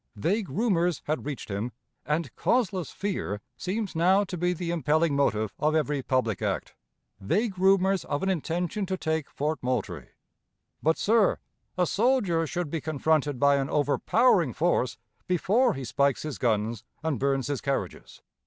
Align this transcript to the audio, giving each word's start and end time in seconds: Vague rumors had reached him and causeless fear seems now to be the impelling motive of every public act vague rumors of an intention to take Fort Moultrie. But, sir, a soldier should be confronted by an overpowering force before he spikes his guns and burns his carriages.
Vague 0.15 0.49
rumors 0.49 1.03
had 1.05 1.27
reached 1.27 1.47
him 1.49 1.71
and 2.07 2.35
causeless 2.35 2.89
fear 2.89 3.39
seems 3.55 3.95
now 3.95 4.23
to 4.23 4.35
be 4.35 4.51
the 4.51 4.71
impelling 4.71 5.15
motive 5.15 5.53
of 5.59 5.75
every 5.75 6.01
public 6.01 6.41
act 6.41 6.73
vague 7.19 7.55
rumors 7.59 8.03
of 8.05 8.23
an 8.23 8.27
intention 8.29 8.83
to 8.87 8.97
take 8.97 9.29
Fort 9.29 9.59
Moultrie. 9.61 10.09
But, 10.81 10.97
sir, 10.97 11.37
a 11.77 11.85
soldier 11.85 12.47
should 12.47 12.71
be 12.71 12.81
confronted 12.81 13.39
by 13.39 13.57
an 13.57 13.69
overpowering 13.69 14.53
force 14.53 14.97
before 15.27 15.75
he 15.75 15.83
spikes 15.85 16.23
his 16.23 16.39
guns 16.39 16.83
and 17.03 17.19
burns 17.19 17.45
his 17.45 17.61
carriages. 17.61 18.23